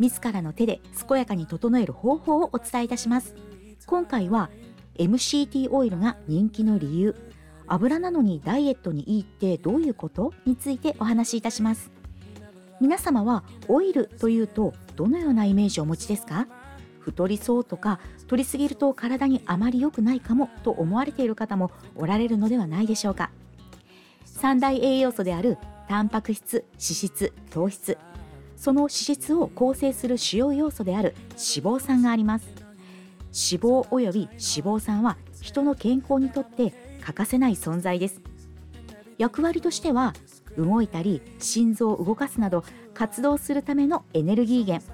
[0.00, 3.34] 自らの手で健やかに整える方法をお伝えいたします。
[3.86, 4.48] 今回は
[4.96, 7.14] MCT オイルが人気の理由。
[7.66, 10.32] 油なのにダイエットにいいってどういうこと？
[10.46, 11.90] についてお話しいたします。
[12.80, 16.48] 皆様はオイルというとどのようなイメージをお持ちですか？
[17.00, 23.30] 太りそうとか取りすぎると体にあまり良くないかもと思われている方もおられるのではないでしょうか。
[24.24, 27.98] 三大栄養素であるタンパク質脂質糖質
[28.60, 32.46] その脂質を構成する主要要素である脂肪酸があります。
[33.32, 38.20] 脂肪および脂肪酸は人の健康にとって欠かせない存在です。
[39.16, 40.12] 役割としては
[40.58, 42.62] 動いたり心臓を動かすなど
[42.92, 44.84] 活動するためのエネルギー源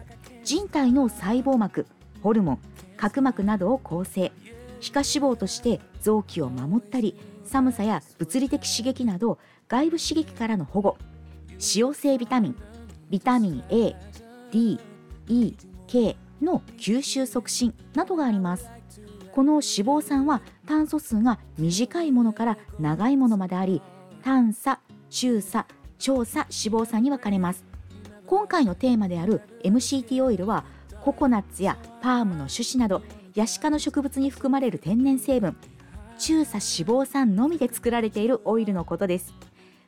[0.44, 1.86] 人体の細胞膜
[2.22, 2.58] ホルモン
[2.96, 4.30] 角膜などを構成。
[4.78, 10.96] 皮下脂肪として臓器を守ったり寒さや物理的刺激など外部刺激からの保護。
[11.54, 12.56] 脂溶性ビタミン
[13.10, 13.94] ビタミン A、
[14.50, 14.80] D、
[15.28, 15.54] E、
[15.86, 18.68] K の吸収促進などがあります。
[19.32, 23.82] この脂肪酸は炭素数が短いものから長いものまであり
[24.22, 24.78] 短鎖
[25.10, 25.66] 中鎖
[25.98, 27.64] 長鎖脂肪酸に分かれます。
[28.26, 30.64] 今回のテーマである MCT オイルは
[31.00, 33.02] ココナッツやパームの種子など
[33.34, 35.56] ヤシ科の植物に含まれる天然成分
[36.18, 39.34] 中鎖脂肪酸のみで作られているオイルのことです。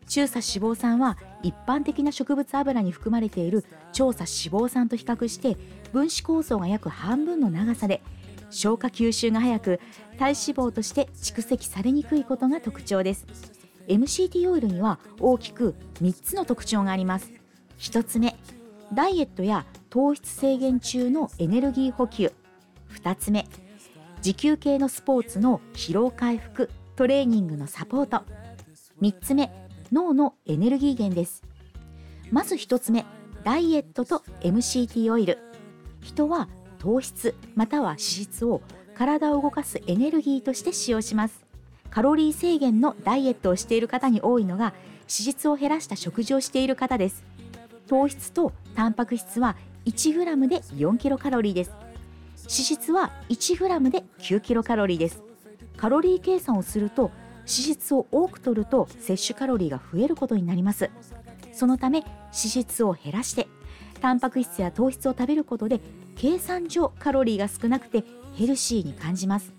[0.08, 5.56] 中鎖脂肪酸は一般的な植物油に含まれている長鎖脂肪酸と比較して
[5.92, 8.02] 分子構造が約半分の長さで
[8.50, 9.80] 消化吸収が早く
[10.18, 13.26] 体脂肪として蓄積されにくいことが特徴です。
[13.88, 17.30] MCT オイルには大きく3つの特徴があります。
[17.78, 18.36] 1つ目
[18.92, 22.32] ダイエットや糖質制限中のエネルギー補給。
[23.02, 23.46] 2つ目
[24.22, 28.22] 持久系のスポーツの疲労回復トレーニングのサポート。
[29.00, 29.50] 3つ目
[29.92, 31.42] 脳のエネルギー源です。
[32.30, 33.06] まず1つ目
[33.44, 35.38] ダイエットと MCT オイル。
[36.00, 38.60] 人は糖質または脂質を
[38.94, 41.46] 体を動かすエネルギーとして使用します。
[41.90, 47.24] カロリー制限のダイエットをしている方に多いのが脂質を減らした食事をしている方です。
[47.86, 49.56] 糖質とタンパク質は
[49.86, 51.70] 1g で4キロカロリーです。
[52.42, 55.22] 脂質は 1g で9キロカロリーです。
[55.76, 57.10] カロリー計算をすると
[57.48, 60.90] 質を多く取ると摂取カロリーが増えることになります。
[61.52, 63.48] そのため脂質を減らして
[64.00, 65.80] タンパク質や糖質を食べることで
[66.14, 68.04] 計算上カロリーが少なくて
[68.36, 69.52] ヘルシーに感じます。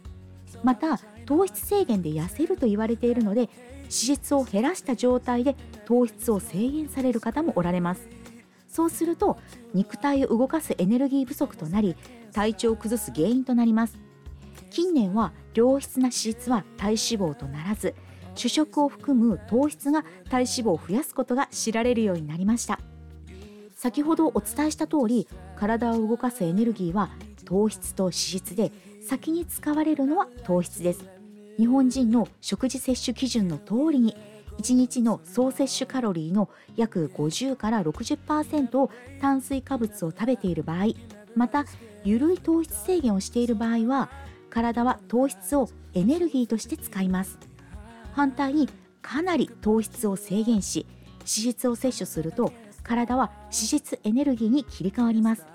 [0.64, 3.50] また糖質制限で痩せると言われているので
[3.84, 8.08] 脂質を減らした状態で糖質を制限される方もおられます。
[8.68, 9.38] そうすると
[9.74, 11.96] 肉体を動かすエネルギー不足となり
[12.32, 13.98] 体調を崩す原因となります。
[14.70, 17.96] 近年は良質な脂質は体脂肪とならず
[18.36, 22.80] 主食を含む糖質が体脂肪を増やすことが知られるようになりました。
[23.76, 27.10] 先ほどお伝えした通り体を動かすエネルギーは
[27.46, 28.72] 糖質と脂質で
[29.02, 31.06] 先に使われるのは糖質です。
[31.58, 34.16] 日本人の食事摂取基準の通りに
[34.60, 38.92] 1日の総摂取カロリーの約50から60%を
[39.22, 40.88] 炭水化物を食べている場合
[41.36, 41.66] また
[42.04, 44.10] 緩い糖質制限をしている場合は
[44.50, 47.38] 体は糖質をエネルギーとして使います。
[48.14, 48.70] 反対に
[49.02, 50.86] かなり糖質を制限し
[51.20, 52.52] 脂質を摂取すると
[52.84, 55.46] 体は脂質エネルギーに切り替わります。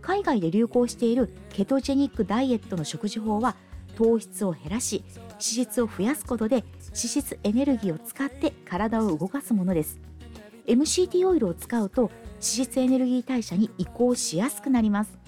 [0.00, 3.56] 海外で流行しているケトジェニックダイエットの食事法は
[3.94, 10.00] 糖質を減らし脂質を増やすことで脂質エネルギーを使って体を動かすものです。
[10.66, 15.18] MCT オイルを使うと脂質エネルギー代謝に移行しやすくなります。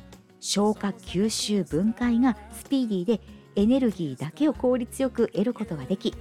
[0.41, 3.21] 消化吸収分解がスピーディーで
[3.57, 6.13] エネルギーだけを効率よく得ることができ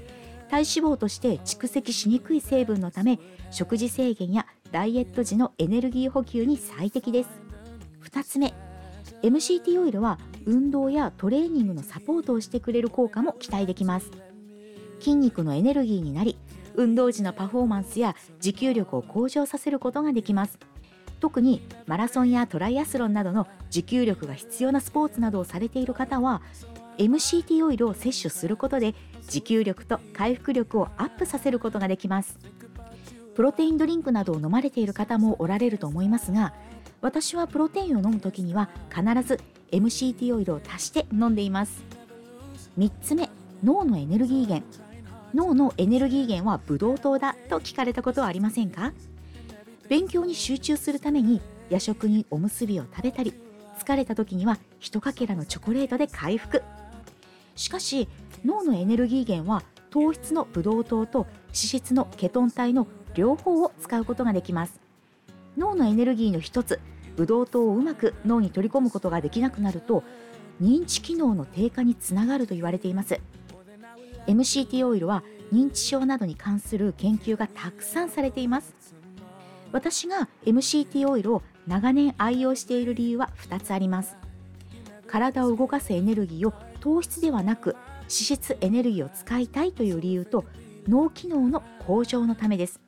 [0.49, 3.19] 体脂肪として蓄積しにくい成分のため
[3.51, 7.29] 食事制限やダイエット時のエネルギー補給に最適です。
[8.03, 8.53] 2つ目
[9.21, 14.11] MCT オイルは運動やトレーニングのサポートをしてくれる効果も期待できます。
[14.99, 16.37] 筋肉のエネルギーになり
[16.75, 20.59] 運動時のパフォーマンスや持久力を向上させることができます。
[21.19, 26.41] 特にマラソンやトライアスロンなどの持久力が必要なスポーツなどをされている方は
[26.97, 28.95] MCT オイルを摂取することで
[29.27, 32.37] 持久力と回復力をアップさせることができます。
[33.35, 36.53] プロテインドリンクなどを飲まれている方もおられると思いますが
[37.01, 39.39] 私はプロテインを飲む時には必ず
[39.71, 41.81] MCT オイルを足して飲んでいます。
[42.77, 43.29] 3つ目
[43.63, 44.65] 脳のエネルギー源。
[45.33, 48.91] 脳のエネルギー源はブドウ糖だと聞かれたことはありませんか？
[49.89, 53.33] 勉強に集中するために夜食におむすびを食べたり
[53.79, 56.63] 疲れた時には一かけらのチョコレートで回復。
[57.55, 58.07] しかし
[58.45, 64.79] 脳のエネルギー源は糖質のブドウ糖と脂質のケトン体の両方を使うことができます。
[65.57, 66.79] 脳のエネルギーの一つ
[67.17, 70.03] ブドウ糖をうまく脳に取り込むことができなくなると
[70.61, 73.19] 認知機能の低下につながると言われています。
[74.27, 78.98] MCT オイルは認知症などに関する研究がたくさんされています。
[79.71, 84.15] 私が MCT オイルを長年愛用している理由は2つあります。
[85.07, 90.45] 体を動かすエネルギーを糖質ではなく脂質エネルギーを使いたいという理由と
[90.87, 92.79] 脳機能の向上のためです。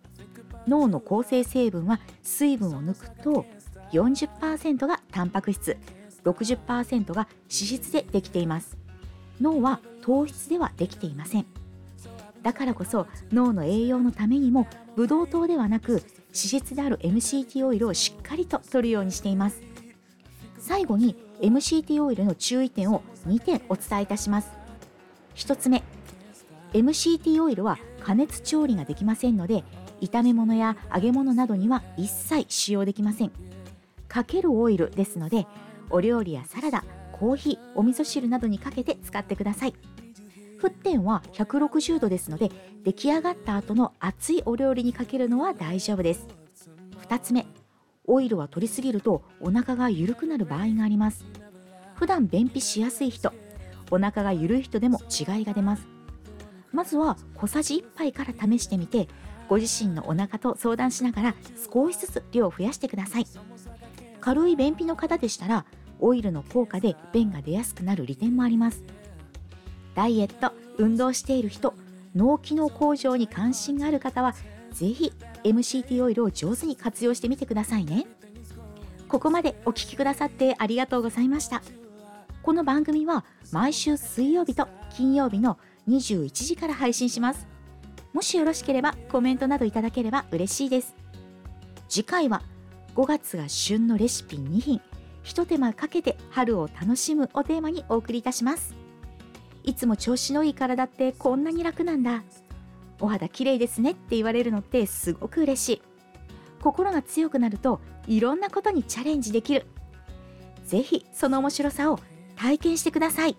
[0.68, 3.46] 脳の構成成分は水分を抜くと
[3.92, 5.78] 40%がタンパク質
[6.24, 8.78] 60%が脂質でできています。
[9.40, 11.46] 脳は糖質ではできていません。
[12.42, 19.62] だからこそ脳の栄養のためにもブドウ糖ではなく脂質である MCT オイルをしっかりと摂るようにしています。
[20.58, 24.52] 最後に MCT オイルの注意点を2点お伝えいたします。
[25.36, 25.84] 1つ目
[26.74, 29.64] MCT オイルは加熱調理ができませんので
[30.02, 33.32] 炒め物や揚げ物などには一切使用できません。
[34.08, 35.48] かけるオイルですので
[35.90, 39.74] お料理やサラダコーヒーお味噌汁などにかけて使ってください。
[40.62, 42.52] 沸点は160度ですので
[42.84, 46.28] 出来上がった後の熱いお料理にかけるのは大丈夫です。
[47.08, 47.48] 2つ目
[48.06, 51.26] オイルは取りすぎるとお腹が緩くなる場合があります。
[51.96, 53.34] 普段便秘しやすい人
[53.90, 55.88] お腹が緩い人でも違いが出ます。
[56.72, 59.08] まずは小さじ1杯から試してみて
[59.50, 61.36] ご自身のお腹と相談しながら
[61.74, 63.26] 少しずつ量を増やしてください。
[64.20, 65.66] 軽い便秘の方でしたら
[66.00, 68.84] オイルの効果で便が出やすくなる利点もあります。
[69.96, 71.74] ダイエット運動している人
[72.16, 74.34] 脳機能向上に関心がある方は
[74.72, 78.08] ぜひ MCT オイルを上手に活用してみてくださいね。
[79.08, 81.62] ここまでお聴きくださってありがとうございました。
[82.42, 85.58] この番組は毎週水曜日と金曜日の
[85.90, 87.48] 21時から配信します。
[88.14, 90.96] もしよろしければコメントなどいただければ嬉しいです。
[91.90, 92.42] 次回は
[92.96, 94.82] 5月が旬のレシピ2品
[95.24, 98.81] ひと手間かけて春を楽しむをテーマにお送りいたします。
[99.64, 102.24] いつも調子のいい体ってこんなに楽なんだ。
[103.00, 105.82] お肌綺麗ですねって言われるのってすごく嬉しい。
[106.62, 109.66] 心が強くなるといろんなことにチャレンジできる。
[110.66, 112.00] ぜひその面白さを
[112.36, 113.36] 体験してください。